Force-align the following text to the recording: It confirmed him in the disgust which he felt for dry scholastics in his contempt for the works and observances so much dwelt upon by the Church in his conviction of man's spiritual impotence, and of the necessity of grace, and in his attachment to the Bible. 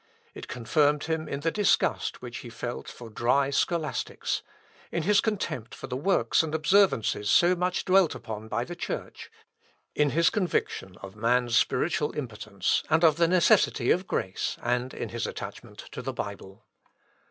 It 0.33 0.47
confirmed 0.47 1.03
him 1.03 1.27
in 1.27 1.41
the 1.41 1.51
disgust 1.51 2.23
which 2.23 2.37
he 2.39 2.49
felt 2.49 2.87
for 2.87 3.07
dry 3.07 3.51
scholastics 3.51 4.41
in 4.91 5.03
his 5.03 5.21
contempt 5.21 5.75
for 5.75 5.85
the 5.85 5.95
works 5.95 6.41
and 6.41 6.55
observances 6.55 7.29
so 7.29 7.55
much 7.55 7.85
dwelt 7.85 8.15
upon 8.15 8.47
by 8.47 8.63
the 8.63 8.75
Church 8.75 9.29
in 9.93 10.09
his 10.09 10.31
conviction 10.31 10.97
of 11.03 11.15
man's 11.15 11.55
spiritual 11.55 12.17
impotence, 12.17 12.81
and 12.89 13.03
of 13.03 13.17
the 13.17 13.27
necessity 13.27 13.91
of 13.91 14.07
grace, 14.07 14.57
and 14.63 14.91
in 14.95 15.09
his 15.09 15.27
attachment 15.27 15.77
to 15.91 16.01
the 16.01 16.13
Bible. 16.13 16.65